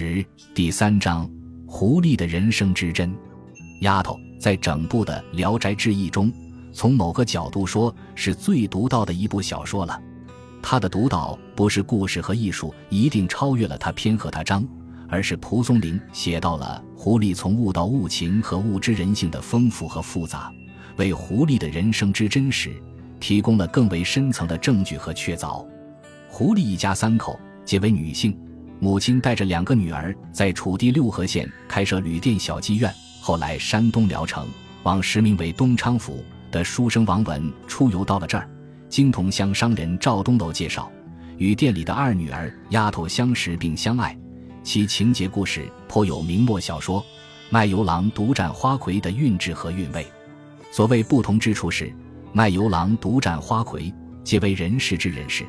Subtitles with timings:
[0.00, 1.28] 十第三章：
[1.66, 3.12] 狐狸的人生之真。
[3.80, 6.32] 丫头在整部的《聊斋志异》中，
[6.72, 10.00] 从某个角度说，是最独到的一部小说了。
[10.62, 14.64] 他的独到不是故事和艺术一定超越了他篇和他章，
[15.08, 20.52] 而是蒲松龄写到了狐狸从悟到物情和物之人性的丰富和复杂，
[20.96, 22.80] 为狐狸的人生之真实
[23.18, 25.66] 提供了更为深层的证据和确凿。
[26.28, 28.38] 狐狸一家三口皆为女性。
[28.80, 32.92] 母亲带着两个女儿在楚地六合县开设旅店小妓院。
[33.20, 34.46] 后来，山东聊城
[34.84, 38.48] 往时名为东昌府的书生王文出游到了这儿，
[38.88, 40.90] 经同乡商人赵东楼介绍，
[41.36, 44.16] 与店里的二女儿丫头相识并相爱。
[44.62, 47.00] 其情节故事颇有明末小说
[47.50, 50.06] 《卖油郎独占花魁》的韵致和韵味。
[50.70, 51.92] 所谓不同之处是，
[52.32, 55.44] 卖油郎独占花魁，皆为人世之人士，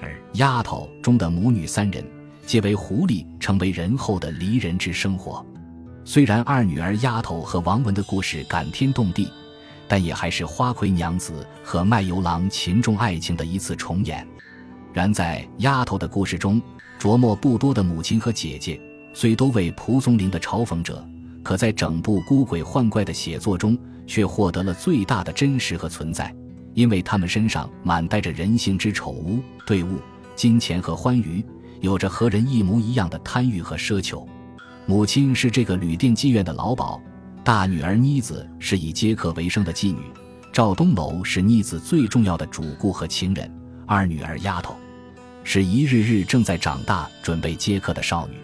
[0.00, 2.04] 而丫头中的母女三人。
[2.48, 5.44] 皆为狐狸成为人后的离人之生活。
[6.02, 9.28] 虽然二女儿丫头和王文的故事感天动地，
[9.86, 14.26] 但也还是花魁娘子和卖油郎情重爱情的一次重演。
[14.94, 16.58] 然在丫头的故事中，
[16.98, 18.80] 琢磨不多的母亲和姐姐，
[19.12, 21.06] 虽都为蒲松龄的嘲讽者，
[21.42, 26.34] 可在整部孤鬼幻怪的写作中，却获得了最大的真实和存在，
[26.72, 29.98] 因为他们身上满带着人性之丑恶、对物、
[30.34, 31.44] 金钱和欢愉。
[31.80, 34.26] 有着和人一模一样的贪欲和奢求，
[34.86, 37.00] 母亲是这个旅店妓院的老鸨，
[37.44, 40.00] 大女儿妮子是以接客为生的妓女，
[40.52, 43.50] 赵东楼是妮子最重要的主顾和情人，
[43.86, 44.76] 二女儿丫头
[45.44, 48.38] 是一日日正在长大准备接客的少女。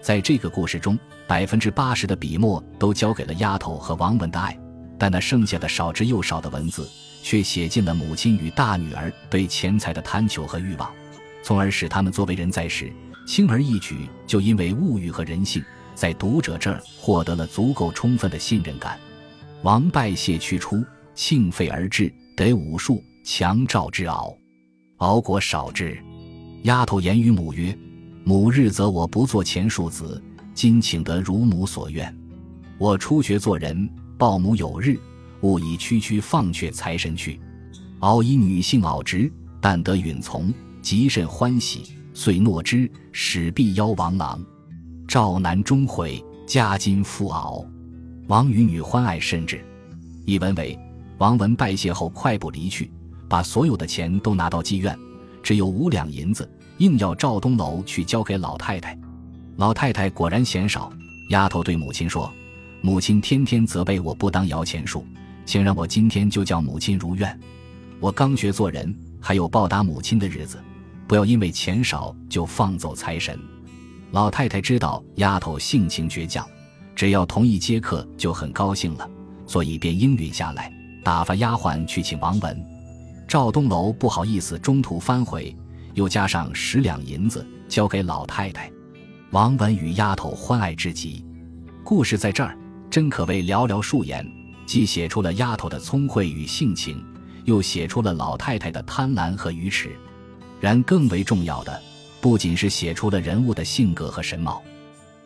[0.00, 4.58] 在这个故事中，百分之八十的笔墨都交给了丫头和王文的爱，
[4.98, 6.88] 但那剩下的少之又少的文字，
[7.22, 10.90] 却写尽了母亲与大女儿对钱财的贪求和欲望。
[11.42, 12.92] 从而使他们作为人在世，
[13.26, 15.62] 轻而易举就因为物欲和人性，
[15.94, 18.98] 在读者这儿获得了足够充分的信任感。
[19.62, 24.34] 王拜谢驱出，庆废而至，得武术强赵之敖，
[24.98, 25.96] 敖国少之。
[26.62, 27.76] 丫头言于母曰
[28.24, 30.22] ：“母日则我不做前庶子，
[30.54, 32.16] 今请得如母所愿。
[32.78, 34.98] 我初学做人，报母有日，
[35.40, 37.40] 勿以区区放却财神去。
[38.00, 40.52] 敖以女性敖直，但得允从。”
[40.82, 44.44] 极甚欢喜，遂诺之，使必邀王郎。
[45.06, 47.64] 赵南终悔，家金复敖。
[48.26, 49.64] 王与女欢爱甚至。
[50.26, 50.78] 一文为
[51.18, 52.90] 王文拜谢后快步离去，
[53.28, 54.98] 把所有的钱都拿到妓院，
[55.42, 58.98] 只有五两银子，硬要赵东楼去交给老太太。
[59.56, 60.92] 老太太果然嫌少。
[61.28, 62.30] 丫头对母亲说
[62.82, 65.06] ：“母亲天天责备我不当摇钱树，
[65.46, 67.40] 请让我今天就叫母亲如愿。
[68.00, 70.58] 我刚学做人，还有报答母亲的日子。”
[71.12, 73.38] 不要因为钱少就放走财神。
[74.12, 76.48] 老太太知道丫头性情倔强，
[76.96, 79.06] 只要同意接客就很高兴了，
[79.46, 80.72] 所以便应允下来，
[81.04, 82.58] 打发丫鬟去请王文。
[83.28, 85.54] 赵东楼不好意思中途翻回，
[85.92, 88.72] 又加上十两银子交给老太太。
[89.32, 91.22] 王文与丫头欢爱至极。
[91.84, 92.56] 故事在这儿
[92.88, 94.26] 真可谓寥寥数言，
[94.64, 97.04] 既写出了丫头的聪慧与性情，
[97.44, 99.94] 又写出了老太太的贪婪和愚痴。
[100.62, 101.82] 然更为重要的，
[102.20, 104.62] 不仅是写出了人物的性格和神貌，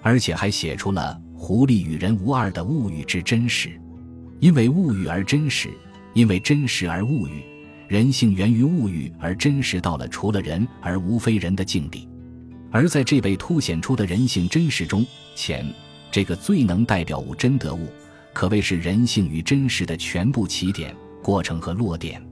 [0.00, 3.76] 而且还写出了狐狸与人无二的物欲之真实。
[4.38, 5.70] 因为物欲而真实，
[6.12, 7.42] 因为真实而物欲，
[7.88, 12.08] 人性源于物欲而真实到了除了人而无非人的境地。
[12.70, 15.66] 而在这被凸显出的人性真实中，钱
[16.12, 17.88] 这个最能代表物真得物，
[18.32, 22.24] 可谓是人性与真实的全部起点、过程和落点。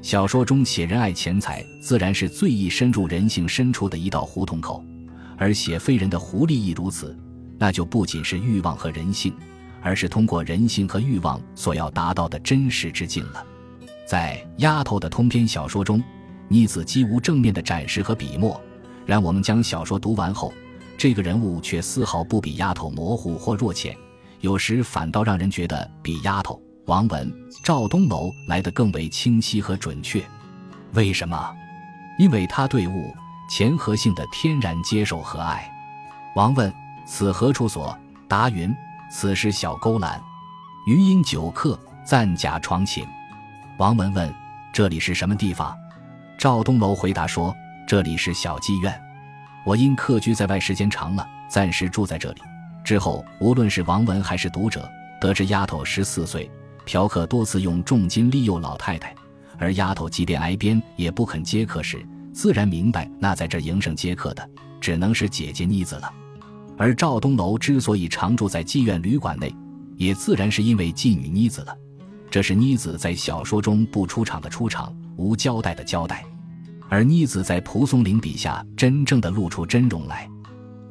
[0.00, 4.82] 小说中写人爱钱财，自然是最易深入人性深处的一道胡同口；
[5.36, 7.16] 而写非人的狐狸亦如此，
[7.58, 9.34] 那就不仅是欲望和人性，
[9.82, 13.44] 而是通过人性和欲望所要达到的真实之境了。
[14.06, 16.02] 在丫头的通篇小说中，
[16.46, 18.58] 妮子几无正面的展示和笔墨，
[19.04, 20.54] 然我们将小说读完后，
[20.96, 23.94] 这个人物却丝毫不比丫头模糊或弱浅，
[24.40, 26.62] 有时反倒让人觉得比丫头。
[26.88, 27.30] 王文、
[27.62, 30.24] 赵东楼来得更为清晰和准确，
[30.94, 31.54] 为什么？
[32.18, 33.14] 因为他对物
[33.50, 35.70] 钱和性的天然接受和爱。
[36.34, 36.72] 王问
[37.06, 37.94] ：“此何处所？”
[38.26, 38.74] 答云
[39.12, 40.18] ：“此是小勾栏，
[40.86, 43.06] 余因久客，暂假床寝。”
[43.76, 44.34] 王文问
[44.72, 45.76] ：“这里是什么地方？”
[46.40, 47.54] 赵东楼回答说
[47.86, 48.98] ：“这里是小妓院，
[49.62, 52.40] 我因客居在外时间长了，暂时住在这里。
[52.82, 56.50] 之后，无论是王文还是读者，得知丫头十四岁。”
[56.88, 59.14] 嫖客多次用重金利诱老太太，
[59.58, 62.02] 而丫头即便挨鞭也不肯接客时，
[62.32, 64.50] 自然明白那在这营生接客的
[64.80, 66.10] 只能是姐姐妮子了。
[66.78, 69.54] 而赵东楼之所以常住在妓院旅馆内，
[69.98, 71.76] 也自然是因为妓女妮子了。
[72.30, 76.24] 这是妮子在小说中不出场的出场，无交代的交代。
[76.88, 80.26] 而妮子在蒲松龄笔下真正的露出真容来，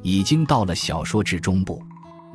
[0.02, 1.82] 已经到了小说之中部。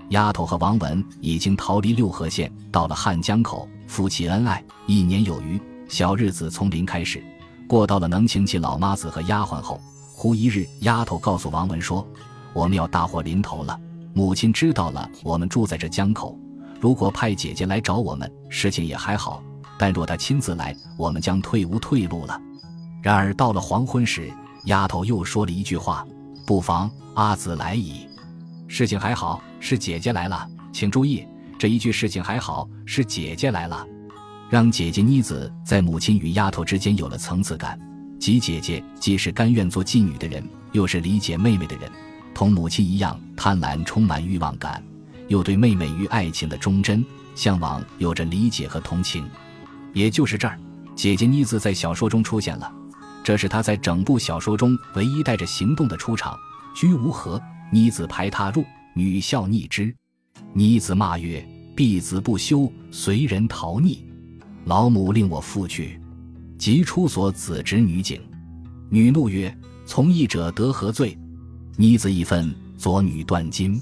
[0.09, 7.23] 丫头和王文已经逃离六合县，到了汉江口，夫妻恩爱一年有余，小日子从零开始，
[7.67, 9.79] 过到了能请起老妈子和丫鬟后。
[10.15, 12.07] 忽一日，丫头告诉王文说
[12.53, 13.77] ：“我们要大祸临头了，
[14.13, 16.37] 母亲知道了我们住在这江口，
[16.79, 19.41] 如果派姐姐来找我们，事情也还好；
[19.77, 22.39] 但若她亲自来，我们将退无退路了。”
[23.01, 24.31] 然而到了黄昏时，
[24.65, 26.05] 丫头又说了一句话
[26.45, 28.07] ：“不妨，阿紫来矣。”
[28.75, 31.23] 事情还好，是姐姐来了，请注意
[31.59, 33.85] 这一句“事情还好，是姐姐来了”，
[34.49, 37.79] 让姐姐妮子在母亲与丫头之间有了层次感。
[38.19, 41.87] 即姐姐既是甘愿做妓女的人，又是理解妹妹的人，
[42.33, 44.83] 同母亲一样贪婪，充满欲望感，
[45.27, 47.05] 又对妹妹与爱情的忠贞
[47.35, 49.23] 向往有着理解和同情。
[49.93, 50.57] 也就是这儿，
[50.95, 52.73] 姐姐妮子在小说中出现了。
[53.23, 56.35] 这是她在整部小说中唯一带着行动的出场。
[56.75, 57.39] 居无何，
[57.73, 59.91] 妮子排他入，女笑逆之。
[60.53, 61.43] 妮子骂曰
[61.75, 63.97] ：“婢子不休，随人逃匿。
[64.65, 65.99] 老母令我复去，
[66.59, 68.21] 即出所子侄女警。
[68.91, 69.51] 女怒曰
[69.87, 71.17] ：‘从义者得何罪？’
[71.75, 73.81] 妮子一愤，左女断金。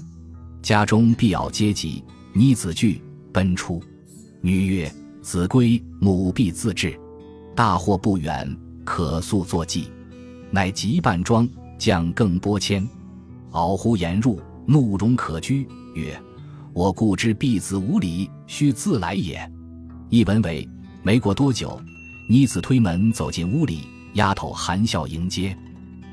[0.62, 2.02] 家中必咬阶级。
[2.32, 3.82] 妮子惧，奔出。
[4.40, 4.90] 女曰
[5.20, 6.98] ：‘子归，母必自治。
[7.54, 8.56] 大祸不远。’
[8.86, 9.90] 可速作计，
[10.50, 11.46] 乃急扮装，
[11.76, 12.88] 将更拨迁。
[13.52, 16.20] 敖呼言入，怒容可掬，曰
[16.74, 19.50] ：“我故知婢子无礼，须自来也。”
[20.10, 20.68] 一文为：
[21.02, 21.80] 没过多久，
[22.28, 25.56] 妮子推门走进屋里，丫头含笑迎接。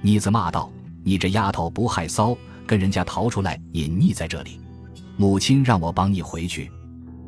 [0.01, 0.71] 妮子骂道
[1.03, 4.59] ：“你这丫头不害臊，跟人家逃出来，隐匿在这里。
[5.17, 6.71] 母亲让我帮你回去。”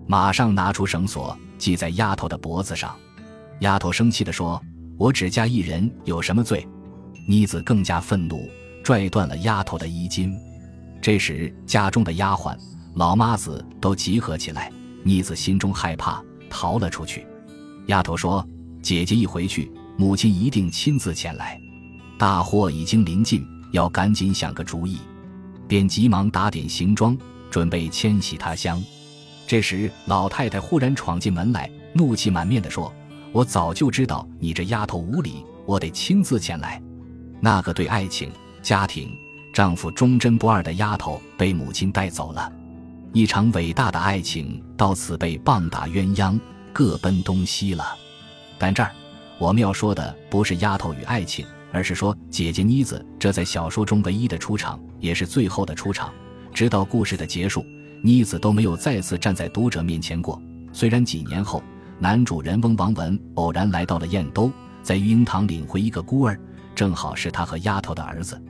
[0.07, 2.95] 马上拿出绳索系在丫头的脖子上。
[3.61, 4.61] 丫头生气地说。
[4.97, 6.67] 我只嫁一人，有什么罪？
[7.27, 8.47] 妮子更加愤怒，
[8.83, 10.35] 拽断了丫头的衣襟。
[11.01, 12.55] 这时，家中的丫鬟、
[12.95, 14.71] 老妈子都集合起来。
[15.03, 17.25] 妮子心中害怕，逃了出去。
[17.87, 18.47] 丫头说
[18.83, 21.59] ：“姐姐一回去，母亲一定亲自前来。
[22.19, 24.99] 大祸已经临近，要赶紧想个主意。”
[25.67, 27.17] 便急忙打点行装，
[27.49, 28.83] 准备迁徙他乡。
[29.47, 32.93] 这时，老太太忽然闯进门来，怒气满面地说。
[33.33, 36.81] 我早就知道你这丫头无礼，我得亲自前来。
[37.39, 38.29] 那个对爱情、
[38.61, 39.17] 家庭、
[39.51, 42.51] 丈夫忠贞不二的丫头被母亲带走了，
[43.13, 46.39] 一场伟大的爱情到此被棒打鸳鸯，
[46.71, 47.85] 各奔东西了。
[48.57, 48.91] 但这儿
[49.39, 56.13] 我们要说的不是丫头与爱情，而是说姐姐妮子这在小说中唯一的出场，也是最后的出场。
[56.53, 57.65] 直到故事的结束，
[58.03, 60.41] 妮子都没有再次站在读者面前过。
[60.71, 61.63] 虽然几年后。
[62.01, 66.35] 男主人翁王文偶然来到了燕都，在育婴堂领回一个孤儿，
[66.73, 68.41] 正好是他和丫头的儿子。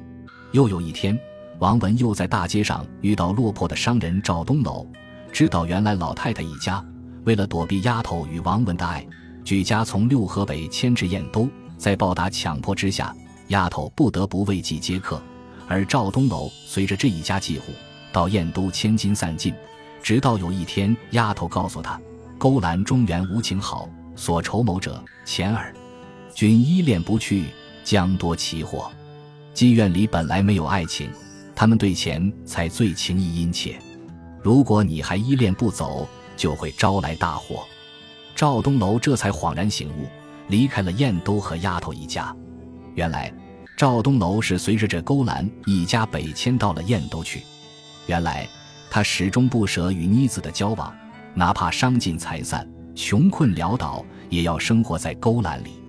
[0.51, 1.17] 又有一天，
[1.59, 4.85] 王文又在大街上遇到落魄的商人赵东楼，
[5.31, 6.83] 知道原来老太太一家
[7.23, 9.05] 为了躲避丫头与王文的爱，
[9.45, 13.15] 举家从六合北迁至燕都，在暴打强迫之下，
[13.47, 15.21] 丫头不得不为己接客，
[15.67, 17.71] 而赵东楼随着这一家几户
[18.11, 19.53] 到燕都千金散尽，
[20.03, 21.99] 直到有一天，丫头告诉他。
[22.37, 25.73] 勾栏中原无情好，所筹谋者钱耳。
[26.33, 27.45] 君依恋不去，
[27.83, 28.91] 将多其祸。
[29.53, 31.09] 妓院里本来没有爱情，
[31.55, 33.79] 他们对钱才最情意殷切。
[34.41, 37.65] 如果你还依恋不走，就会招来大祸。
[38.35, 40.07] 赵东楼这才恍然醒悟，
[40.47, 42.35] 离开了燕都和丫头一家。
[42.95, 43.31] 原来
[43.77, 47.43] 赵东楼是随着这勾栏一家北迁到了燕都去。
[48.07, 48.47] 原来
[48.89, 50.93] 他始终不舍与妮子的交往。
[51.33, 55.81] 哪怕伤尽财散、穷困潦倒，也要生活在勾栏里。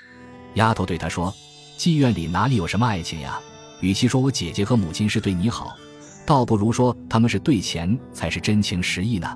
[0.54, 1.34] 丫头对他说
[1.76, 3.40] ：“妓院里哪里有什么爱情呀？
[3.82, 5.76] 与其说我姐姐和母亲是对你好，
[6.24, 9.28] 倒不如说他们是对钱才是真情实意呢。”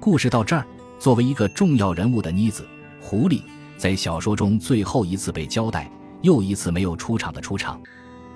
[0.00, 0.66] 故事到这儿，
[0.98, 2.66] 作为一个重要人物的妮子
[3.00, 3.42] 狐狸，
[3.76, 5.90] 在小说中最后一次被交代，
[6.22, 7.80] 又一次没有出场的出场。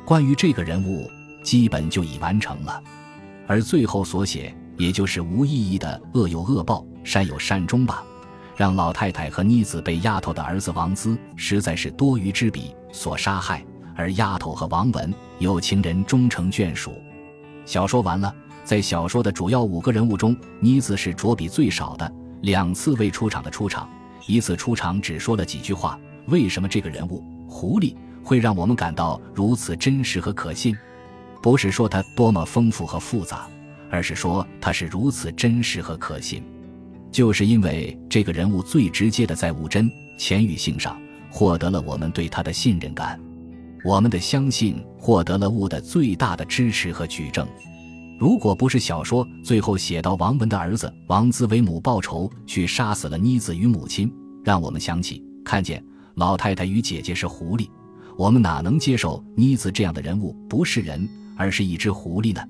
[0.05, 1.11] 关于这个人物，
[1.43, 2.83] 基本就已完成了。
[3.47, 6.85] 而最后所写，也就是无意义的恶有恶报。
[7.05, 8.05] 善有善终吧，
[8.55, 13.65] 让老太太和妮子被丫头的儿子王资实在是多余之笔所杀害，
[13.99, 17.03] 而丫头和王文有情人终成眷属。
[17.67, 22.11] 小说完了，在小说的主要五个人物中，妮子是着笔最少的，
[22.43, 23.91] 两次未出场的出场，
[24.25, 25.99] 一次出场只说了几句话。
[26.27, 30.79] 为什么这个人物狐狸会让我们感到如此真实和可信？
[31.43, 33.49] 不是说它多么丰富和复杂，
[33.91, 36.45] 而是说它是如此真实和可信。
[37.11, 41.01] 就是因为这个人物最直接的在物真、钱与性上
[41.31, 43.19] 获得了我们对他的信任感，
[43.85, 47.47] 我们的相信获得了物的最大的支持和举证。
[48.19, 54.13] 如果不是小说最后写到王文的儿子王兹为母报仇去杀死了妮子与母亲，
[54.45, 55.83] 让我们想起看见
[56.15, 57.69] 老太太与姐姐是狐狸，
[58.17, 62.43] 我们哪能接受妮子这样的人物不是人，而是一只狐狸呢？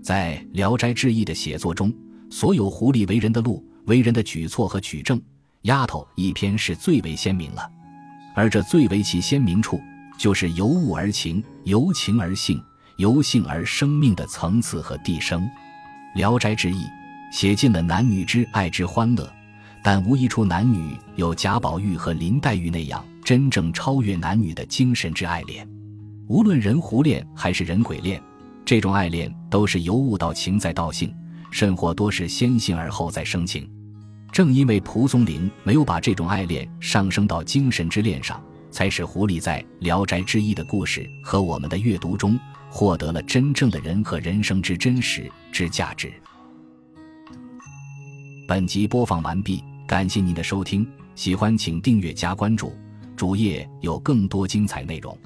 [0.00, 1.92] 在《聊斋志异》的写作中，
[2.30, 5.20] 所有狐狸为人的路、为人的举措和举证，
[5.62, 7.68] 丫头一篇是最为鲜明了。
[8.36, 9.80] 而这最为其鲜明处，
[10.20, 12.62] 就是由物而情，由情而性。
[12.98, 15.40] 由性而生命的层次和递升，
[16.14, 16.82] 《聊斋志异》
[17.32, 19.32] 写尽了男女之爱之欢乐，
[19.82, 25.66] 但无一处男女有贾宝玉和林黛玉那样真正超越男女的精神之爱恋。
[26.28, 28.22] 无论人狐恋还是人鬼恋，
[28.62, 31.10] 这种爱恋都是由物到情再到性，
[31.50, 33.66] 甚或多是先性而后再生情。
[34.30, 38.38] 正因为蒲松龄没有把这种爱恋上升到精神之恋上，
[38.70, 42.38] 才使狐狸在《聊斋志异》的故事和我们的阅读中。
[42.72, 46.08] 获得了真正的人和人生之真实之价值。
[48.46, 50.86] 本集播放完毕，感谢您的收听，
[51.16, 52.72] 喜欢请订阅加关注，
[53.16, 55.18] 主页有更多精彩内容。